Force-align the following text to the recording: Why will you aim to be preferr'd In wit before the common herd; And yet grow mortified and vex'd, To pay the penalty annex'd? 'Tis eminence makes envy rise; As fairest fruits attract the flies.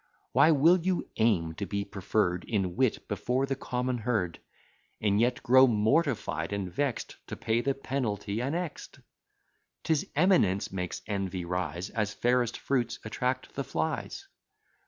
Why 0.31 0.49
will 0.49 0.79
you 0.79 1.07
aim 1.17 1.53
to 1.53 1.67
be 1.67 1.85
preferr'd 1.85 2.43
In 2.45 2.75
wit 2.75 3.07
before 3.07 3.45
the 3.45 3.55
common 3.55 3.99
herd; 3.99 4.39
And 4.99 5.21
yet 5.21 5.43
grow 5.43 5.67
mortified 5.67 6.51
and 6.51 6.71
vex'd, 6.73 7.17
To 7.27 7.35
pay 7.35 7.61
the 7.61 7.75
penalty 7.75 8.41
annex'd? 8.41 8.97
'Tis 9.83 10.07
eminence 10.15 10.71
makes 10.71 11.03
envy 11.05 11.45
rise; 11.45 11.91
As 11.91 12.15
fairest 12.15 12.57
fruits 12.57 12.97
attract 13.05 13.53
the 13.53 13.63
flies. 13.63 14.27